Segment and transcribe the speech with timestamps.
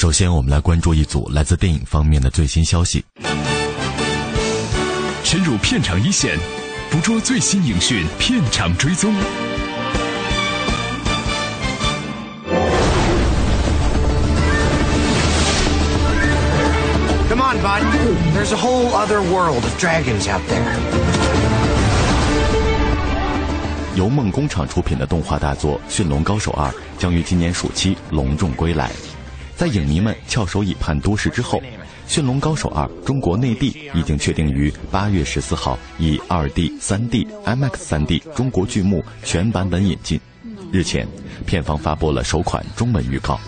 [0.00, 3.04] 首先，我们来关注一组来自电影方面的最新消息。
[5.22, 6.38] 深入片场一线，
[6.90, 9.12] 捕捉最新影讯，片场追踪。
[17.28, 17.82] Come on, bud.
[18.34, 20.78] There's a whole other world of dragons out there.
[23.96, 28.90] 由梦工厂出品的动画大作《驯龙高手二》将于今年暑期隆重归来。
[29.60, 31.58] 在影迷们翘首以盼多时之后，
[32.06, 40.18] 《驯龙高手二》中国内地已经确定于八月十四号以二 D、三 D、IMAX 三 D 中国剧目全版本引进。
[40.72, 41.06] 日前，
[41.44, 43.38] 片方发布了首款中文预告。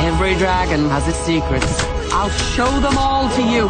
[0.00, 1.84] Every dragon has its secrets.
[2.08, 3.68] I'll show them all to you.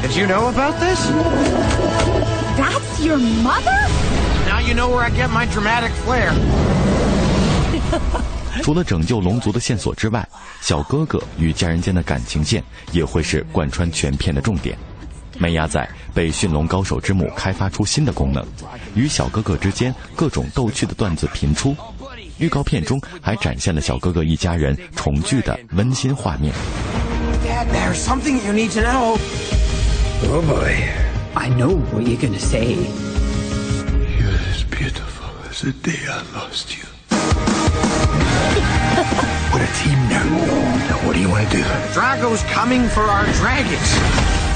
[0.00, 0.98] Did you know about this?
[2.56, 3.86] That's your mother?
[4.46, 6.32] Now you know where I get my dramatic flair.
[8.62, 10.28] 除了拯救龙族的线索之外，
[10.60, 14.76] 小哥哥与家人间的感情线也会是贯穿全片的重点。
[15.38, 18.44] 梅亚仔被驯龙高手之母开发出新的功能，
[18.94, 21.76] 与小哥哥之间各种逗趣的段子频出。
[22.38, 26.52] 预告片中还展现了小哥哥一家人重聚的温馨画面。
[27.44, 27.66] Dad,
[39.52, 40.24] We're a team now.
[40.88, 41.62] Now what do you want to do?
[41.94, 43.94] Drago's coming for our dragons.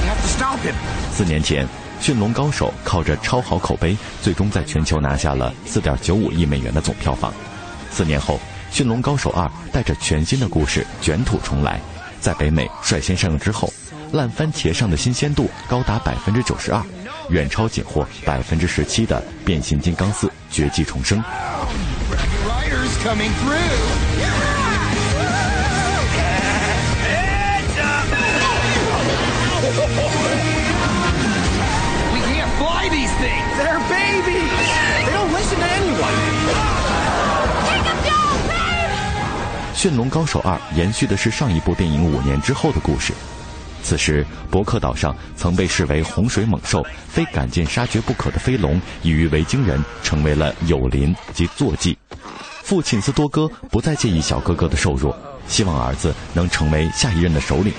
[0.03, 0.75] We have to stop him.
[1.15, 1.67] 四年前，
[2.01, 7.33] 《驯龙高手》靠着超好口碑，最终在全球拿下了4.95亿美元的总票房。
[7.91, 8.41] 四年后，
[8.77, 11.81] 《驯龙高手二》带着全新的故事卷土重来，
[12.21, 13.73] 在北美率先上映之后，
[14.13, 16.83] 烂番茄上的新鲜度高达百分之九十二，
[17.29, 21.19] 远超仅获百分之十七的《变形金刚四：绝迹重生》。
[22.46, 23.78] Riders coming through.
[32.14, 33.58] We can't fly these things.
[33.58, 34.52] They're babies.
[35.06, 36.18] They don't listen to anyone.
[39.80, 43.14] 《驯龙高手二》延续的是上一部电影五年之后的故事。
[43.83, 51.99] 此时，伯克岛上曾被视为洪水猛兽、非赶尽杀绝不可的飞龙，已与维京人成为了友邻及坐骑。
[52.63, 55.17] 父亲斯多哥不再介意小哥哥的瘦弱，
[55.49, 57.73] 希望儿子能成为下一任的首领。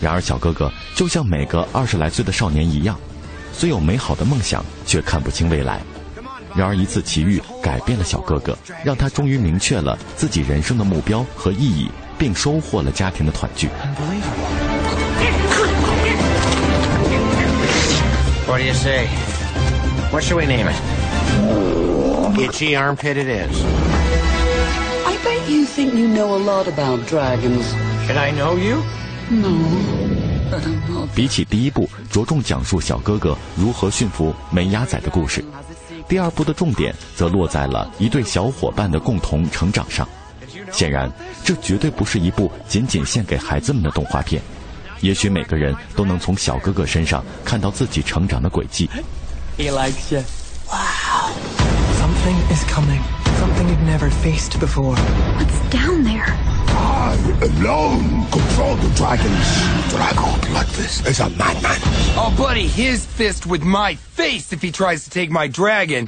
[0.00, 2.98] 然而，小哥哥就像每个二十来岁的少年一样，
[3.52, 5.80] 虽有美好的梦想，却看不清未来。
[6.54, 13.68] 然而，一次奇遇改变了小哥哥，让他终于明确了自己人生的目标和意义，并收获了家庭的团聚。
[18.46, 19.08] What do you say?
[20.12, 20.76] What should we name it?
[22.38, 23.64] Itchy armpit it is.
[25.04, 27.66] I bet you think you know a lot about dragons.
[28.06, 28.82] Should I know you?
[29.30, 29.50] No.
[30.48, 31.08] But I'm not.
[31.14, 35.44] 比起第一部着重讲述小哥哥如何驯服梅鸭仔的故事，
[36.08, 40.08] 第二部的重点则落在了一对小伙伴的共同成长上。
[40.70, 41.10] 显然，
[41.44, 44.40] 这绝对不是一部仅仅献给孩子们的动画片。
[45.00, 48.88] 也许每个人都能从小哥哥身上看到自己成长的轨迹。
[49.58, 50.22] He likes you.
[50.70, 51.32] Wow.
[51.98, 53.00] Something is coming.
[53.38, 54.96] Something you've never faced before.
[55.36, 56.34] What's down there?
[56.78, 59.46] I alone control the dragons.
[59.90, 61.78] Drago Bloodfist is a madman.
[62.16, 66.06] I'll buddy his fist with my face if he tries to take my dragon.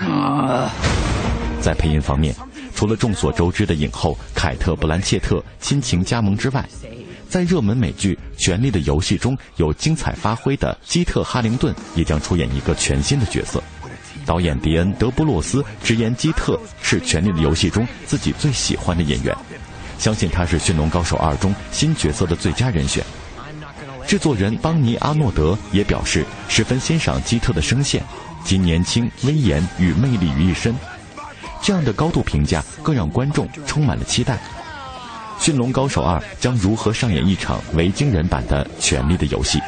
[1.61, 2.35] 在配音方面，
[2.75, 6.65] 除了众所周知的影后凯特·布兰切特亲情加盟之外，
[7.29, 13.63] 在热门美剧《权力的游戏》中有精彩发挥的基特·哈灵顿也将出演一个全新的角色。
[14.25, 19.37] 导演迪恩·德布洛斯直言，基特是《权力的游戏》中自己最喜欢的演员，
[19.99, 23.05] 相信他是《驯龙高手二》中新角色的最佳人选。
[24.07, 28.03] 制作人邦尼·阿诺德也表示十分欣赏基特的声线，
[28.43, 30.75] 集年轻、威严与魅力于一身。
[31.61, 34.37] 这样的高度评价更让观众充满了期待。
[35.45, 39.59] 《《驯龙高手二》将如何上演一场维京人版的《权力的游戏》。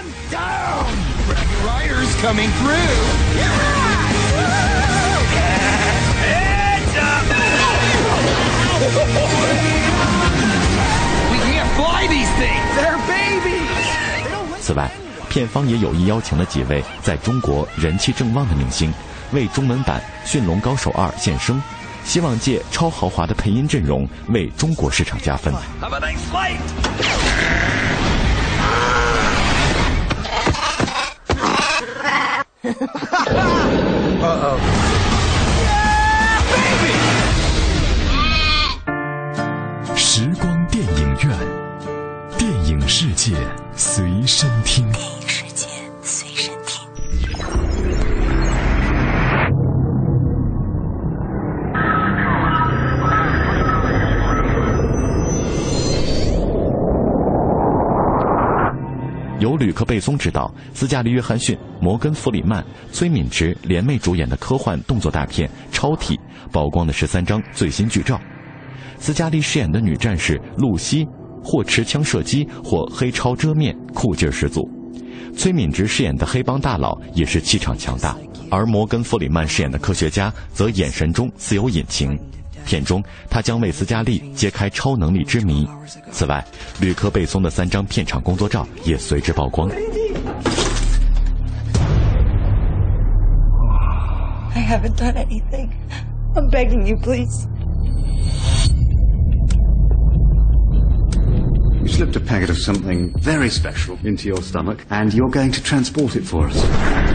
[14.61, 14.91] 此外，
[15.29, 18.93] 片方也有意邀请了几位在中国人气正旺的明星，
[19.33, 21.63] 为中文版《驯龙高手二》献声，
[22.05, 25.53] 希望借超豪华的配音阵容为中国市场加分。
[39.97, 41.39] 时光电影院，
[42.37, 43.35] 电影世界
[43.75, 44.91] 随身听。
[44.93, 45.67] 电影世界
[59.41, 66.15] 由吕克·贝松执导，斯嘉丽·约翰逊、摩根·弗里曼、崔敏植联袂主演的科幻动作大片《超体》
[66.53, 68.21] 曝光的十三张最新剧照。
[68.99, 71.09] 斯嘉丽饰演的女战士露西，
[71.43, 74.69] 或持枪射击，或黑超遮面，酷劲十足。
[75.35, 78.15] 崔敏植饰演的黑帮大佬也是气场强大，
[78.51, 82.19] 而摩根·弗里曼饰演的科学家则眼神中自有隐情。
[82.70, 85.68] 片中，他将为斯嘉丽揭开超能力之谜。
[86.12, 86.44] 此外，
[86.80, 89.70] 吕克·贝松的三张片场工作照也随之曝光。
[94.56, 95.70] I haven't done anything.
[96.34, 97.48] I'm begging you, please.
[101.82, 105.62] You slipped a packet of something very special into your stomach, and you're going to
[105.62, 106.60] transport it for us.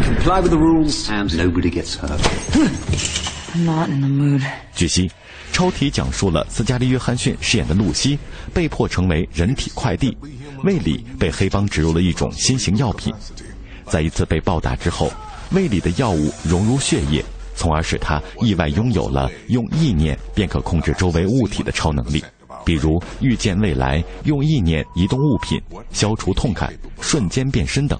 [0.05, 2.20] Comply with the rules, and nobody gets hurt.
[3.52, 4.43] I'm not in the mood.
[4.73, 5.08] 据悉，《
[5.51, 8.19] 超体》讲述了斯嘉丽·约翰逊饰演的露西
[8.53, 10.15] 被迫成为人体快递，
[10.63, 13.13] 胃里被黑帮植入了一种新型药品。
[13.86, 15.12] 在一次被暴打之后，
[15.51, 17.24] 胃里的药物融入血液，
[17.56, 22.24] 从而使他意外拥有了用意念便可控制周围物体的超能力，
[22.65, 27.98] 比如预见未来、用意念移动物品、消除痛感、瞬间变身等。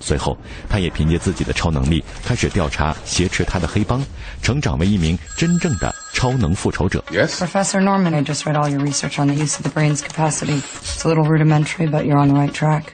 [0.00, 0.36] 随后，
[0.68, 4.04] 他也凭借自己的超能力开始调查挟持他的黑帮，
[4.42, 7.02] 成长为一名真正的超能复仇者。
[7.10, 7.38] Yes?
[7.38, 10.60] Professor Norman, I just read all your research on the use of the brain's capacity.
[10.82, 12.92] It's a little rudimentary, but you're on the right track.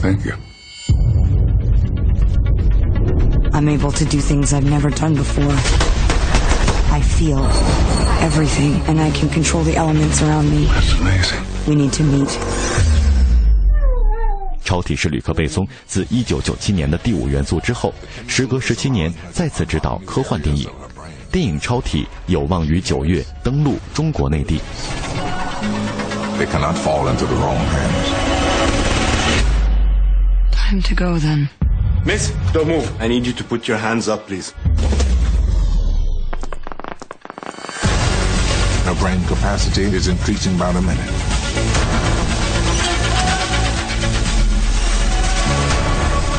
[0.00, 0.34] Thank you.
[3.52, 5.52] I'm able to do things I've never done before.
[6.92, 7.44] I feel
[8.20, 10.66] everything, and I can control the elements around me.
[10.66, 11.40] That's amazing.
[11.66, 12.38] We need to meet.
[14.69, 17.91] 超体是吕克·贝松自1997年的《第五元素》之后，
[18.27, 20.69] 时隔十七年再次执导科幻电影。
[21.31, 24.61] 电影《超体》有望于九月登陆中国内地。
[26.37, 28.11] They cannot fall into the wrong hands.
[30.51, 31.47] Time to go then.
[32.05, 32.85] Miss, don't move.
[32.99, 34.51] I need you to put your hands up, please.
[38.85, 42.28] Her brain capacity is increasing by the minute.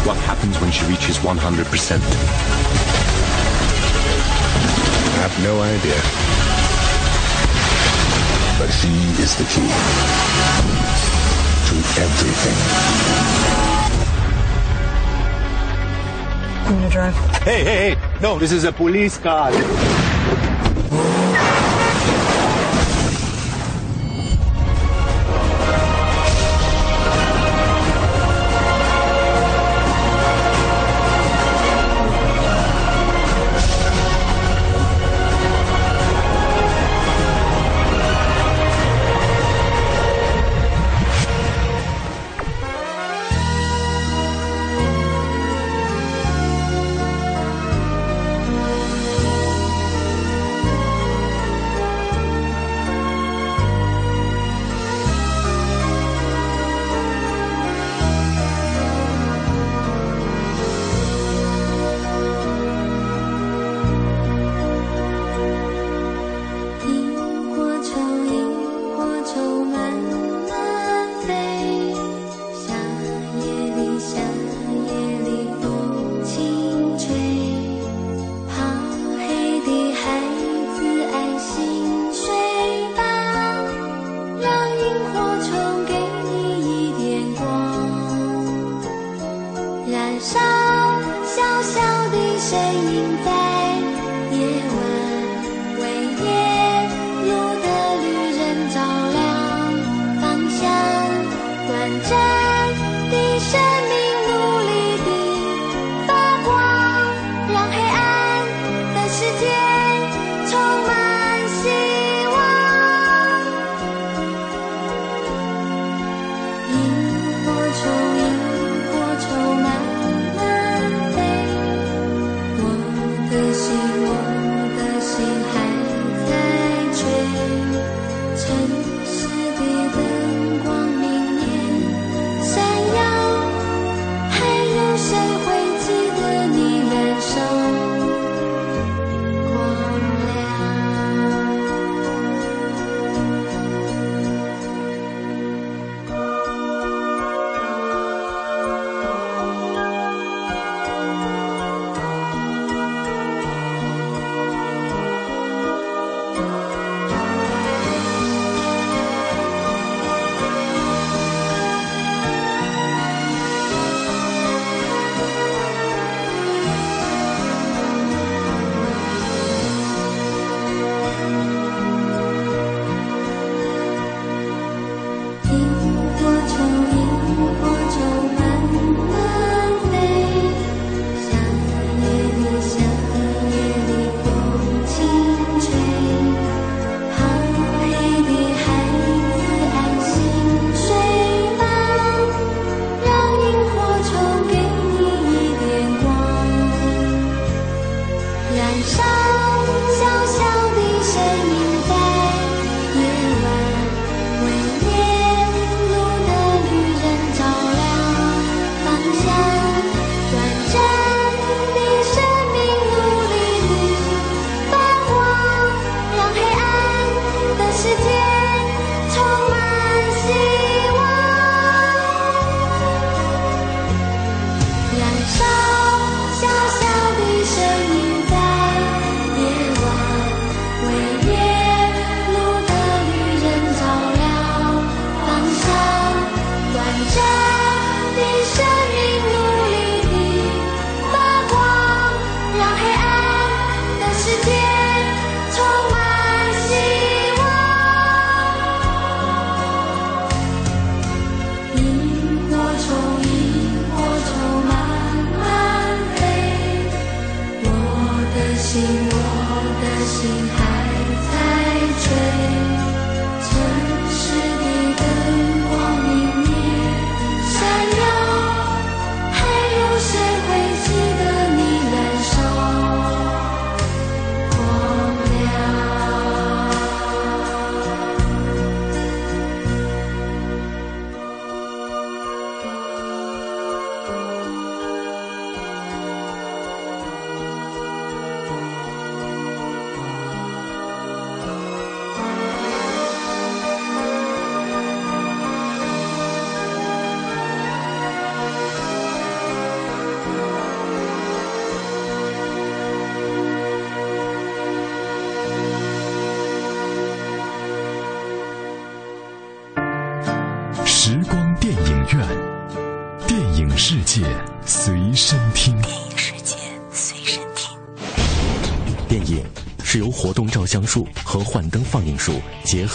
[0.06, 2.00] What happens when she reaches 100%?
[5.06, 6.00] I have no idea.
[8.58, 8.88] But she
[9.23, 9.69] is the key
[11.69, 12.58] to everything.
[16.67, 17.14] I'm gonna drive.
[17.43, 17.97] Hey, hey, hey!
[18.23, 19.52] No, this is a police car.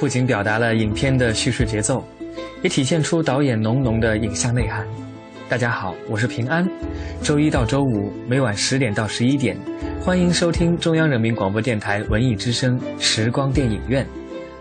[0.00, 2.02] 不仅表达了影片的叙事节奏，
[2.62, 4.86] 也体现出导演浓浓的影像内涵。
[5.46, 6.66] 大家好，我是平安。
[7.22, 9.54] 周一到周五每晚十点到十一点，
[10.00, 14.06] 欢迎收听中央人民广播电台文艺之声时光电影院，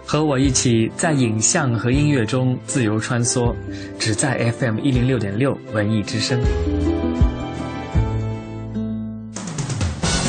[0.06, 3.56] 和我一起在影像和音乐中自由穿梭，
[3.98, 6.38] 只在 FM 一零六点六文艺之声。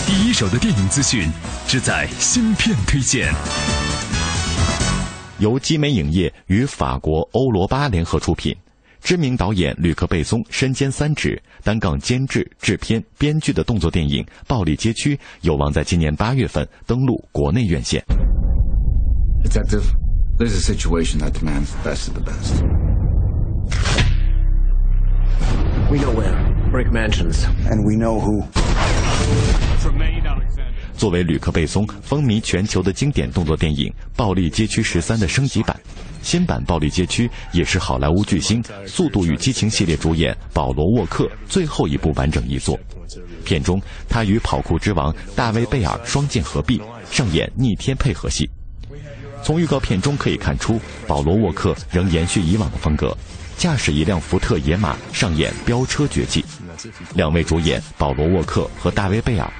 [0.06, 1.28] 第一手的电影资讯，
[1.66, 3.34] 只在芯片推荐。
[5.40, 8.54] 由基美影业与法国欧罗巴联合出品，
[9.00, 18.04] 知名导演吕克·贝松身兼三职，单杠监制、制片、编剧的动作电影《暴力街区》有望在今年八月份登陆国内院线。
[19.42, 19.84] Detective,
[20.38, 22.62] there's a situation that demands the best of the best.
[25.90, 26.36] We know where.
[26.70, 27.46] Brick Mansions.
[27.66, 28.44] And we know who.
[31.00, 35.74] 作为吕克·贝松风靡全球的经典动作电影《暴力街区十三》的升级版，
[36.22, 42.78] 新版《暴力街区》也是好莱坞巨星《速度与激情》系列主演保罗·沃克最后一部完整遗作。
[43.46, 43.80] 片中，
[44.10, 48.46] 他与跑酷之王大卫·贝尔双剑合璧，上演逆天配合戏。
[49.42, 53.16] 从预告片中可以看出，保罗·沃克仍延续以往的风格，
[53.56, 56.44] 驾驶一辆福特野马上演飙车绝技。
[57.14, 59.50] 两位主演保罗·沃克和大卫·贝尔。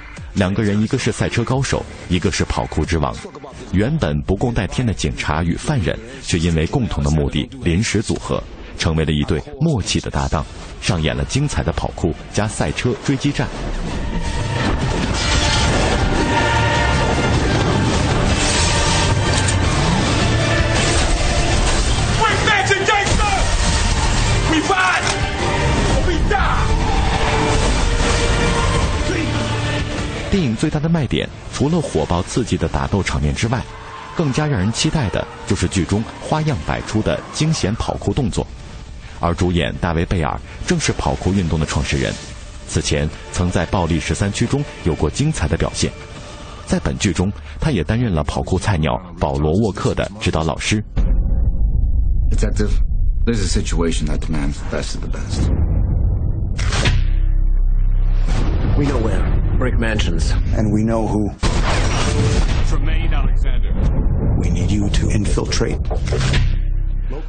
[0.41, 3.15] 两个人，一个是赛车高手，一个是跑酷之王。
[3.73, 8.43] 原本不共戴天的警察与犯人，却因为共同的目的临时组合，
[8.79, 10.43] 成为了一对默契的搭档，
[10.81, 13.47] 上演了精彩的跑酷加赛车追击战。
[30.41, 33.63] 电影最大的卖点，除了火爆刺激的打斗场面之外，
[34.17, 38.47] 更加让人期待的就是剧中花样百出的惊险跑酷动作。
[39.21, 42.11] 而主演大卫·贝尔正是跑酷运动的创始人，
[42.67, 45.93] 此前曾在《暴力十三区》中有过精彩的表现。
[46.65, 47.31] 在本剧中，
[47.61, 50.83] 他也担任了跑酷菜鸟保罗·沃克的指导老师。
[52.31, 52.71] Detective,
[53.27, 55.51] there's a situation that demands the best of the best.
[58.79, 59.40] We know where.
[59.61, 60.33] Brick Mansions.
[60.57, 61.31] And we know who.
[62.67, 63.71] Tremaine Alexander.
[64.41, 65.77] We need you to infiltrate.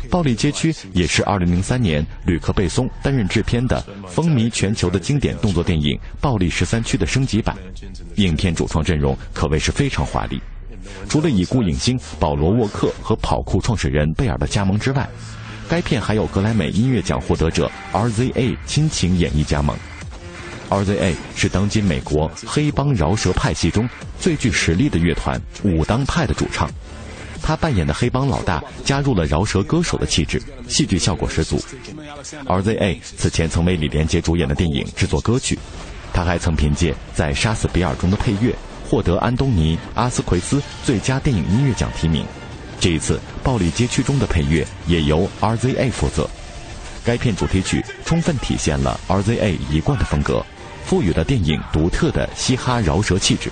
[0.10, 5.90] 暴力街区也是2003年吕克·贝松担任制片的风靡全球的经典动作电影
[6.22, 7.54] 《暴力十三区》的升级版。
[8.16, 10.42] 影片主创阵容可谓是非常华丽，
[11.10, 15.06] 除了已故影星保罗·沃克和跑酷创始人贝尔的加盟之外，
[15.68, 19.76] 该片还有格莱美音乐奖获得者 RZA 亲情演绎加盟。
[20.72, 23.88] RZA 是当今美国黑帮饶舌派系中
[24.18, 26.72] 最具实力的乐团武当派的主唱，
[27.42, 31.62] 他扮演的黑帮老大加入了饶舌歌手的气质，戏剧效果十足。
[32.46, 35.60] RZA 此前曾为李连杰主演的电影制作歌曲，
[36.14, 38.56] 他还曾凭借在《杀死比尔》中的配乐
[38.90, 42.26] 获得安东尼·阿斯奎斯最佳电影音乐奖提名。
[42.80, 46.30] 这一次，《暴力街区》中的配乐也由 RZA 负责。
[47.04, 50.46] 该片主题曲充分体现了 RZA 一贯的风格。
[50.86, 53.52] 赋予了电影独特的嘻哈饶舌气质。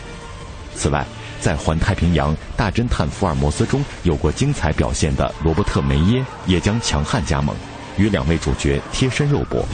[0.76, 1.06] 此外，
[1.42, 7.56] 在《环太平洋：大侦探福尔摩斯》中有过精彩表现的罗伯特·梅耶也将强悍加盟，
[7.98, 9.66] 与两位主角贴身肉搏。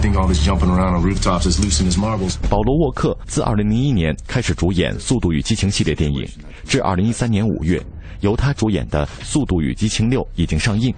[0.00, 0.08] 保
[2.62, 6.26] 罗·沃克自2001年开始主演《速度与激情》系列电影，
[6.64, 7.82] 至2013年5月，
[8.20, 10.94] 由他主演的《速度与激情6》已经上映。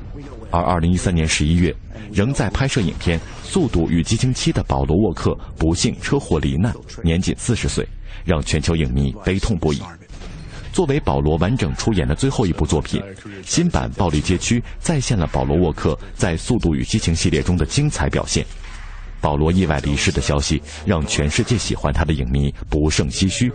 [0.52, 1.74] 而2013年11月，
[2.12, 7.84] 仍在拍摄影片《速度与激情7》的保罗·沃克不幸车祸罹难，年仅40岁，
[8.24, 9.82] 让全球影迷悲痛不已。
[10.72, 13.02] 作为保罗完整出演的最后一部作品，
[13.44, 18.46] 新版《暴力街区》再现了保罗·沃克在《速度与激情》系列中的精彩表现。
[19.22, 23.50] 保罗意外离世的消息让全世界喜欢他的影迷不胜唏嘘。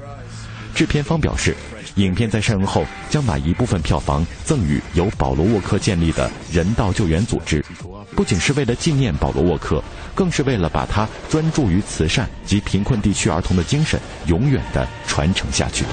[0.73, 1.55] 制片方表示，
[1.95, 7.65] 影片在上映后将把一部分票房赠予由保罗沃克建立的人道救援组织，
[8.15, 15.83] 不仅是为了纪念保罗沃克，更是为了把他专注于慈善及贫困地区儿童的精神永远的传承下去。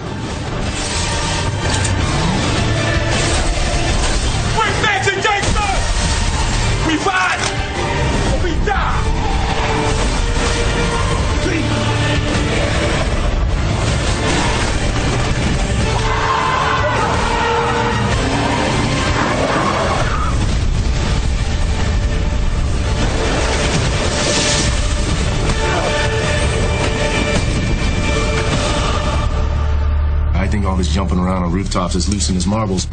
[31.55, 32.85] Rooftops as loose as marbles.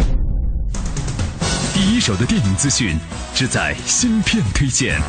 [1.73, 2.95] 第一手的电影资讯，
[3.33, 5.01] 只在新片推荐。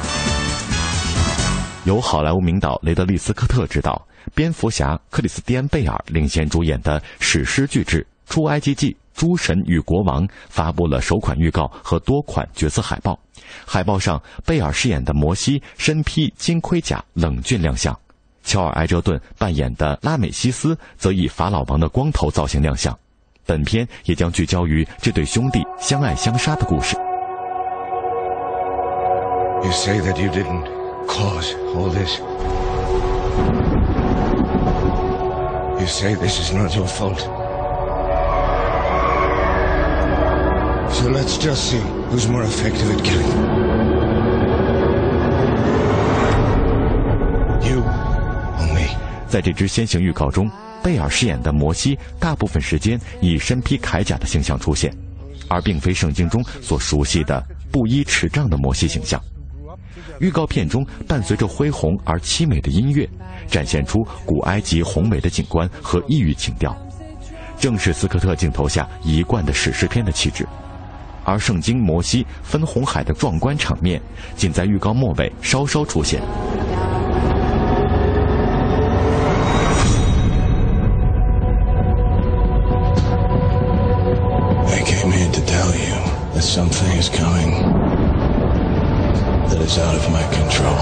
[1.85, 4.01] 由好莱坞名导雷德利·斯科特执导，
[4.35, 13.19] 蝙蝠侠克里斯蒂安·贝尔领衔主演的史诗巨制《出埃及记：诸神与国王》发布了首款预告和多款角色海报。
[13.67, 17.95] 海报上，贝尔饰演的摩西身披金盔甲，冷峻亮相。
[18.45, 22.97] 乔尔·埃哲顿扮演的拉美西斯则以法老王的光头造型亮相。
[23.46, 26.96] 本片也将聚焦于这对兄弟相爱相杀的故事。
[29.64, 30.66] You say that you didn't
[31.08, 32.20] cause all this.
[35.80, 37.20] You say this is not your fault.
[40.92, 43.28] So let's just see who's more effective at killing.
[47.68, 47.84] You
[49.28, 50.50] 在这支先行预告中，
[50.83, 54.93] 贝尔饰演的摩西大部分时间以身披铠甲的形象出现，
[55.49, 59.23] 而并非圣经中所熟悉的布衣持杖的摩西形象。
[60.19, 63.09] 预告片中伴随着恢宏而凄美的音乐，
[63.49, 66.77] 展现出古埃及宏伟的景观和异域情调，
[67.59, 70.47] 正是斯科特镜头下一贯的史诗片的气质。
[71.25, 74.01] 而圣经摩西分红海的壮观场面，
[74.37, 76.21] 仅在预告末尾稍稍出现。
[87.03, 87.51] Is coming
[89.49, 90.77] that is out of my control.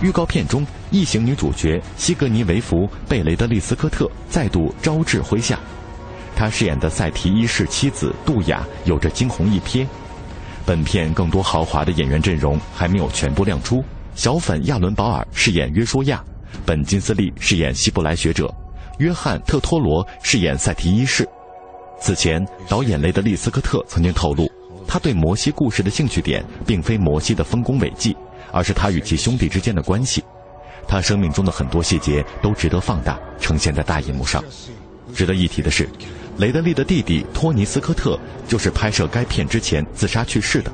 [0.00, 5.58] 预告片中，异形女主角西格尼维弗贝雷德利·斯科特再度招至麾下。
[6.34, 9.86] 他饰演的赛提一世妻子杜雅有着惊鸿一瞥。
[10.64, 13.84] 本片更多豪华的演员阵容还没有全部亮出。
[14.14, 16.22] 小粉亚伦·保尔饰演约书亚，
[16.64, 18.52] 本·金斯利饰演希伯来学者，
[18.98, 21.28] 约翰·特托罗饰演赛提一世。
[22.02, 24.50] 此前，导演雷德利·斯科特曾经透露，
[24.88, 28.16] 他对摩西故事的兴趣点并非摩西的丰功伟绩，
[28.50, 30.20] 而是他与其兄弟之间的关系。
[30.88, 34.42] 他生命中的很多细节都值得放大，呈现在大银幕上。
[35.14, 35.88] 值得一提的是，
[36.38, 40.72] 雷德利的弟弟托尼·斯科特就是拍摄该片之前自杀去世的。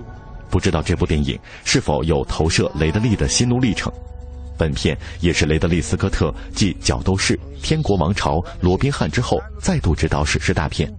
[0.48, 3.92] 不知道这部电影是否有投射雷德利的心路历程？
[4.56, 10.90] 本片也是雷德利·斯科特继《角斗士》《天国王朝》《罗宾汉》之后再度执导史诗大片。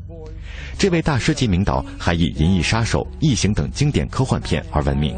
[0.80, 5.14] 这位大师级名导还以《银翼杀手》《异形》等经典科幻片而闻名。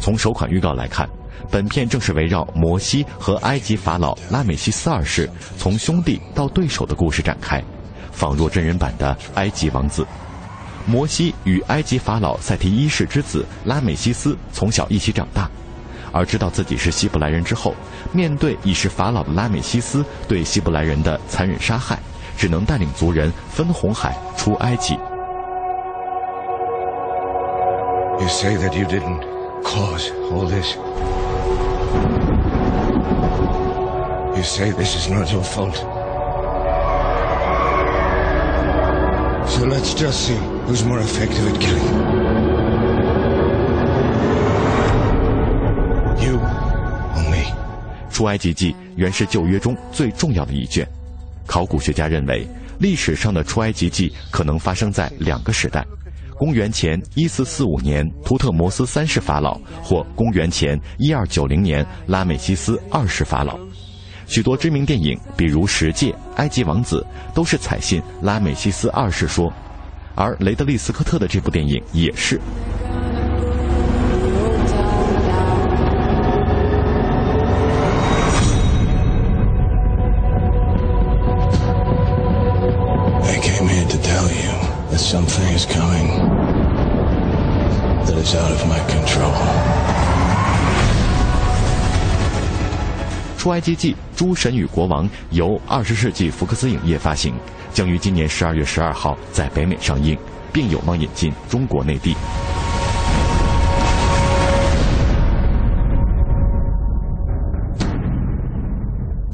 [0.00, 1.08] 从首款预告来看，
[1.48, 7.62] 本片正是围绕摩西和埃及法老拉美西斯二世从兄弟到对手的故事展开。
[8.16, 10.06] 仿若真人版的埃及王子，
[10.86, 15.50] 摩西与埃及法老塞提一世之子拉美西斯从小一起长大，
[16.12, 17.74] 而知道自己是希伯来人之后，
[18.12, 21.98] 面对已是法老的拉美西斯对希伯来人的残忍杀害，
[22.38, 24.94] 只能带领族人分红海出埃及。
[28.18, 29.20] You say that you didn't
[29.62, 30.74] cause all this.
[34.34, 35.95] You say this is not your fault.
[39.56, 41.82] So let's just see who's more effective at killing.
[46.22, 46.38] You
[47.16, 47.54] or me?
[48.10, 50.86] 出埃及记原是旧约中最重要的一卷。
[51.46, 52.46] 考古学家认为，
[52.78, 55.82] 历史上的出埃及记可能发生在两个时代：
[56.36, 63.58] 公元前一四四五年图特摩斯三世法老，或公元前一二九零年拉美西斯二世法老。
[64.26, 69.52] 许多知名电影比如十届埃及王子都是采信拉美西斯二世说
[70.14, 72.40] 而雷德利斯科特的这部电影也是
[83.22, 84.52] i came here to tell you
[84.90, 86.08] that something is coming
[88.04, 89.95] that is out of my control
[93.50, 97.34] 埃及记：诸神与国王》由二十世纪福克斯影业发行，
[97.72, 100.16] 将于今年十二月十二号在北美上映，
[100.52, 102.14] 并有望引进中国内地。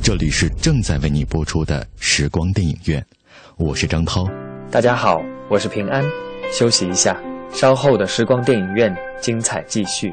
[0.02, 3.02] 这里是正在为你播出的时光电影院，
[3.56, 4.26] 我是张涛。
[4.70, 6.04] 大家好，我是平安。
[6.52, 7.16] 休息一下，
[7.50, 10.12] 稍后的时光电影院精彩继续。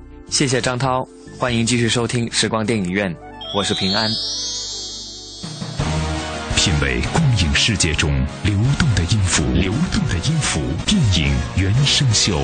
[0.31, 1.05] 谢谢张涛，
[1.37, 3.13] 欢迎继续收听时光电影院，
[3.53, 4.09] 我是平安。
[6.55, 12.39] 品味光影世界中流动的音符，流动的音符，电影原声秀。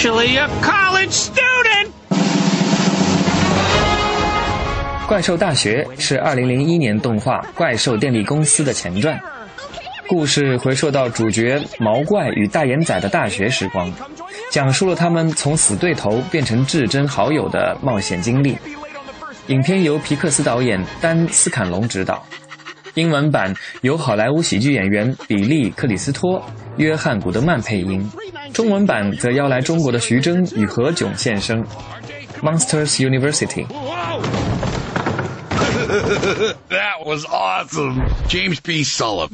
[0.00, 1.90] Officially a college student。
[5.06, 9.20] 怪兽大学是二零零一年动画《怪兽电力公司》的前传，
[10.08, 13.92] 故事回溯到主角毛怪与大眼仔的大学时光，
[14.50, 18.56] 讲述了他们从死对头变成至真好友的冒险经历。
[19.48, 22.24] 影片由皮克斯导演丹斯坎隆执导，
[22.94, 26.42] 英文版由好莱坞喜剧演员比利克里斯托、
[26.78, 28.10] 约翰古德曼配音。
[28.60, 31.64] 中文版则邀来中国的徐峥与何炅现身，
[32.42, 33.66] 《Monsters University》。
[36.68, 38.84] That was awesome, James B.
[38.84, 39.30] Sullivan.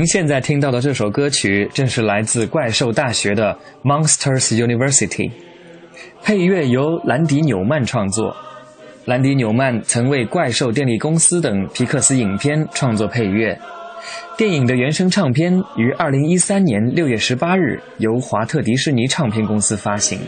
[0.00, 3.54] 您现在听到的这首歌曲正是来自怪兽大学的
[3.86, 5.28] 《Monsters University》，
[6.22, 8.34] 配乐由兰迪·纽曼创作。
[9.04, 13.60] 兰迪·纽曼曾为《怪兽电力公司》等皮克斯影片创作配乐。
[14.38, 20.18] 电影的原声唱片于二零一三年六月十八日由华特迪士尼唱片公司发行。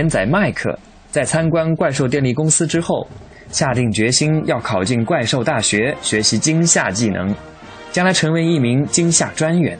[0.00, 0.78] 大眼仔麦克
[1.10, 3.06] 在参观怪兽电力公司之后，
[3.50, 7.34] 下定决心要考进怪兽大学学习惊吓技能，
[7.92, 9.78] 将来成为一名惊吓专员。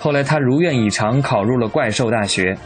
[0.00, 2.56] 后来他如愿以偿考入了怪兽大学。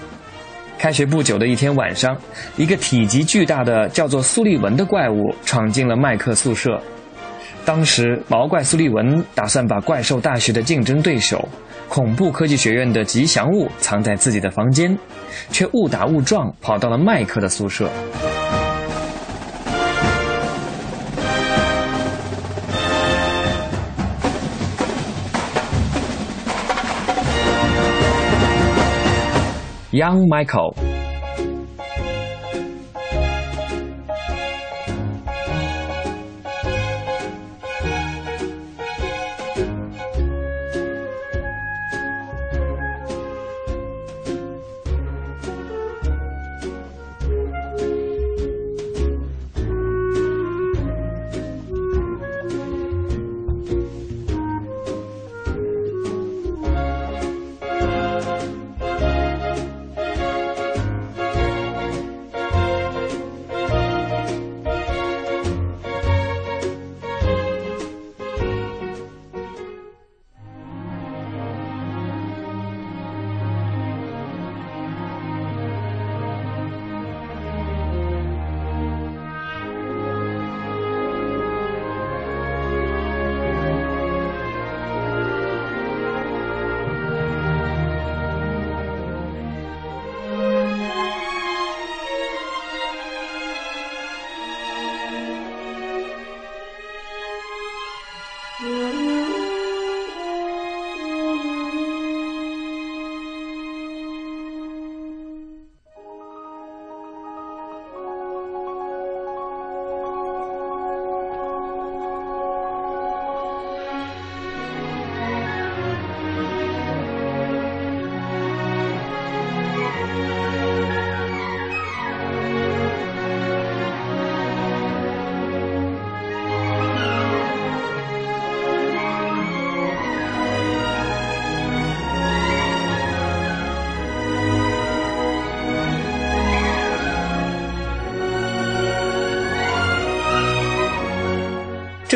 [0.78, 2.16] 开学不久的一天晚上，
[2.56, 6.80] 一个体积巨大的叫做苏利文的怪物闯进了麦克宿舍。
[7.66, 11.46] 当时毛怪苏利文打算把怪兽大学的竞争对手
[11.88, 14.96] 恐怖科技学院的吉祥物藏在自己的房间，
[15.50, 17.90] 却误打误撞跑到了麦克的宿舍。
[29.92, 30.85] Young Michael。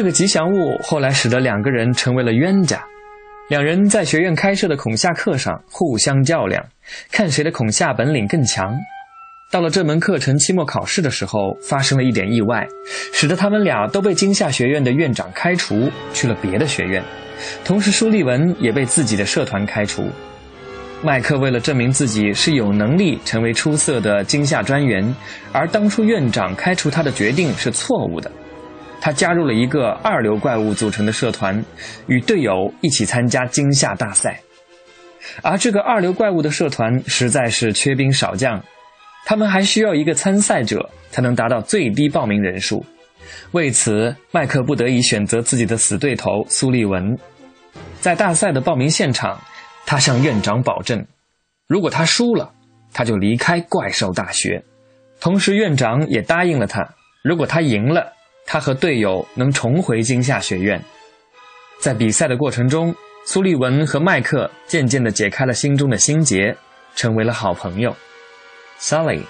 [0.01, 2.83] 这个吉祥物后来使得两个人成为了冤家，
[3.51, 6.65] 两人在学院开设的孔夏课上互相较量，
[7.13, 8.75] 看谁的孔夏本领更强。
[9.53, 12.67] 到了这门课程期末考试的时候，发生了一点意外，
[13.13, 17.05] 使得他们俩都被惊吓学院的院长开除，去了别的学院。
[17.63, 20.09] 同时，舒利文也被自己的社团开除。
[21.03, 25.15] 麦克为了证明自己是有能力成为出色的惊吓专员，
[25.53, 28.33] 而当初院长开除他的决定是错误的。
[29.01, 31.65] 他加入了一个二流怪物组成的社团，
[32.07, 34.41] 与队友一起参加惊吓大赛。
[35.43, 38.63] 而这个二流怪物的社团实在是缺兵少将，
[39.25, 42.85] 他们还需要一个参赛者才能达到最低报名人数。
[43.53, 47.19] 为此，麦克不得已选择自己的死对头苏利文。
[48.01, 49.41] 在大赛的报名现场，
[49.87, 51.07] 他向院长保证，
[51.67, 52.53] 如果他输了，
[52.93, 54.65] 他就离开怪兽大学。
[55.21, 58.13] 同时，院长也答应了他，如果他赢了。
[58.53, 60.83] 他和队友能重回惊吓学院，
[61.79, 62.93] 在比赛的过程中，
[63.25, 66.57] 苏利文和麦克渐渐地解开了心中的心结，
[66.97, 67.95] 成为了好朋友。
[68.81, 69.23] Sally。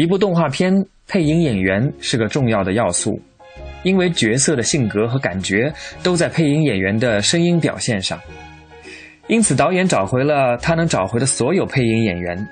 [0.00, 0.72] 一部动画片
[1.06, 3.20] 配音演员是个重要的要素，
[3.82, 5.70] 因为角色的性格和感觉
[6.02, 8.18] 都在配音演员的声音表现上。
[9.26, 12.48] 因此，导演找回了他能找回的所有配音演员。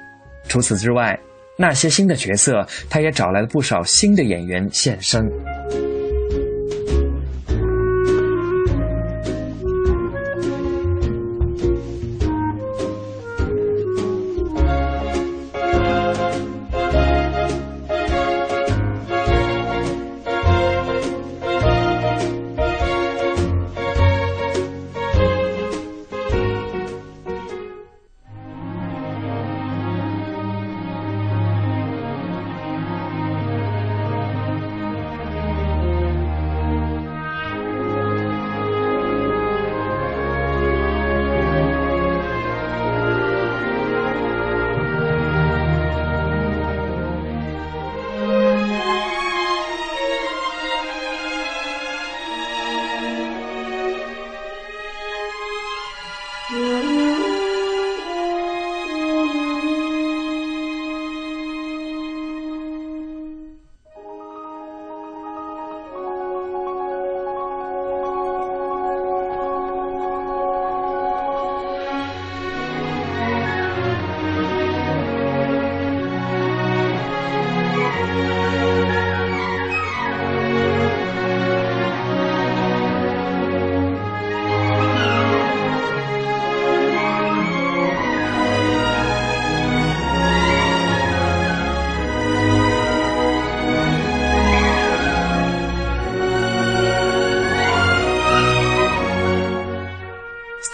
[0.47, 1.19] 除此之外，
[1.57, 5.27] 那些新的角色，他也找来了不少新的演员现身。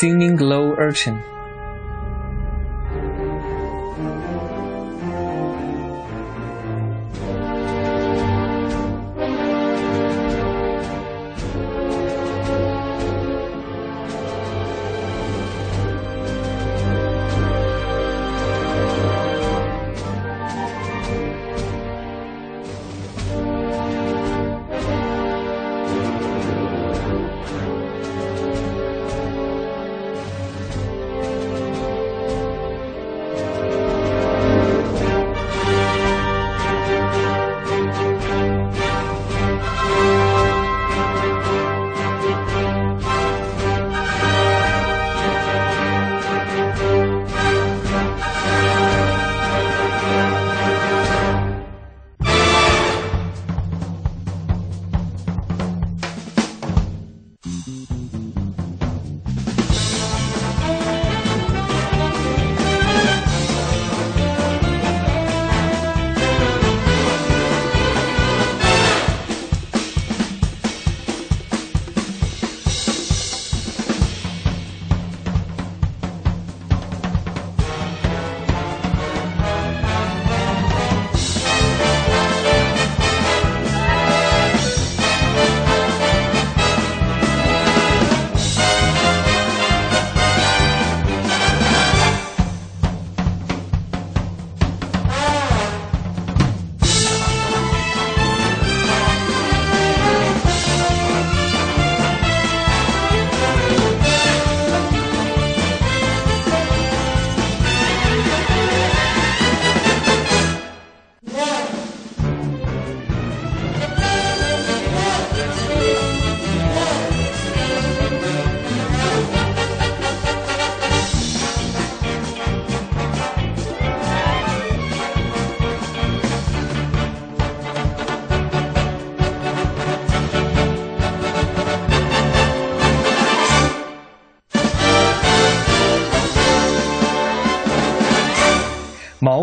[0.04, 1.33] singing low urchin.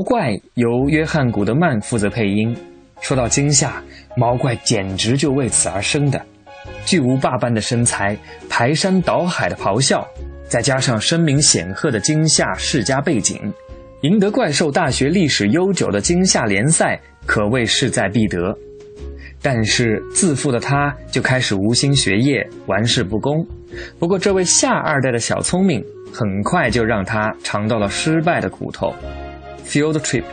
[0.02, 2.56] 怪由约翰·古德曼负责配音。
[3.02, 3.82] 说到惊吓，
[4.16, 6.22] 毛怪简直就为此而生的。
[6.86, 8.16] 巨无霸般的身材，
[8.49, 10.08] 排山倒海的咆哮，
[10.47, 13.39] 再加上声名显赫的惊吓世家背景，
[14.02, 18.56] 赢得怪兽大学历史悠久的惊吓联赛，可谓势在必得。
[19.41, 23.43] 但是自负的他，就开始无心学业，玩世不恭。
[23.97, 25.84] 不过，这位夏二代的小聪明，
[26.14, 28.93] 很快就让他尝到了失败的苦头。
[29.72, 30.26] Field Trip。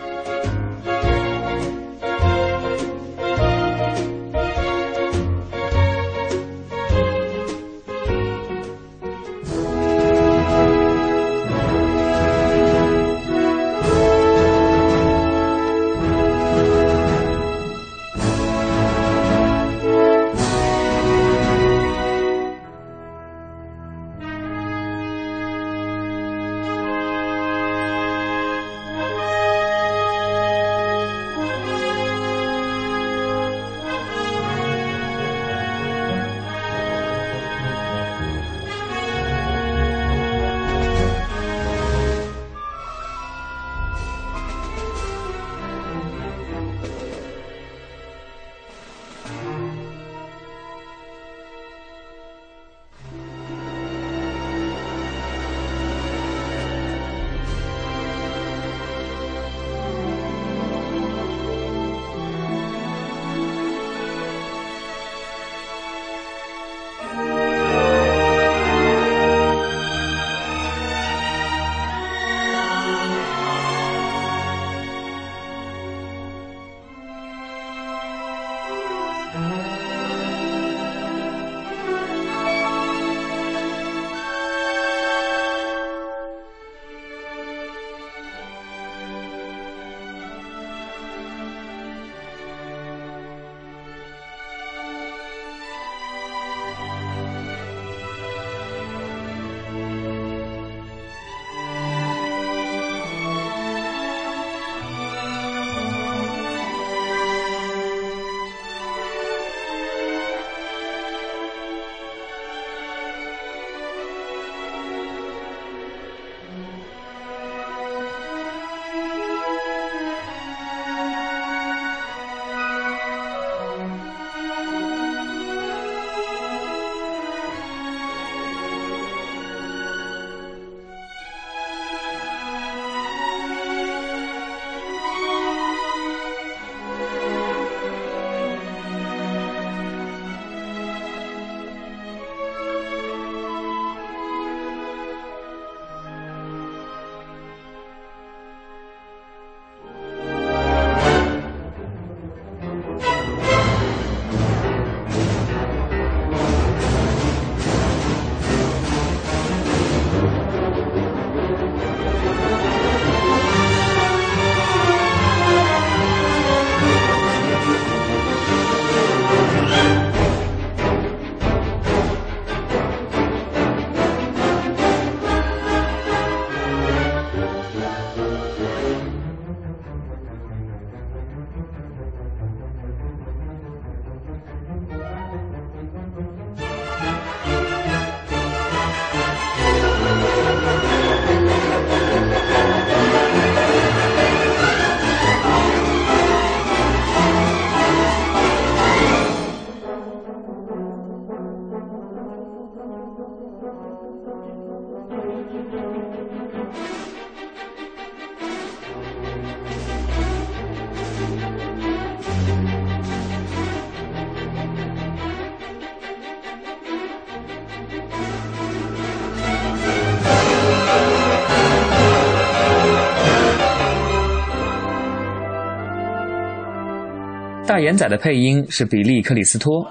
[227.69, 229.87] 大眼仔的配音是比利·克里斯托。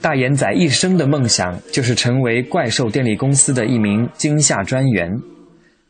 [0.00, 5.10] 大眼仔一生的梦想就是成为怪兽电力公司的一名惊吓专员。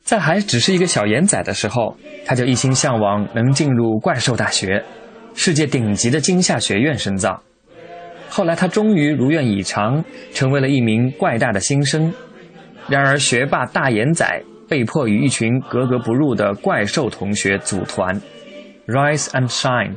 [0.03, 1.95] 在还只是一个小眼仔的时候，
[2.25, 4.83] 他就一心向往能进入怪兽大学，
[5.35, 7.43] 世界顶级的惊吓学院深造。
[8.31, 10.03] 后来他终于如愿以偿，
[10.33, 12.11] 成为了一名怪大的新生。
[12.89, 14.27] 然而，学霸大眼仔
[14.67, 18.19] 被迫与一群格格不入的怪兽同学组团
[18.87, 19.97] ，Rise and Shine。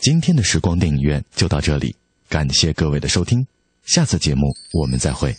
[0.00, 1.94] 今天的时光电影院就到这里，
[2.26, 3.46] 感谢各位的收听，
[3.84, 5.36] 下次节目我们再会。